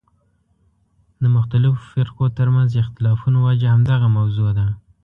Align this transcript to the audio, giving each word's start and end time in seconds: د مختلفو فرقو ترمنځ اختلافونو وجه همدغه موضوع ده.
د 1.21 1.23
مختلفو 1.35 1.87
فرقو 1.91 2.25
ترمنځ 2.39 2.69
اختلافونو 2.83 3.37
وجه 3.47 3.67
همدغه 3.73 4.07
موضوع 4.17 4.49
ده. 4.57 4.67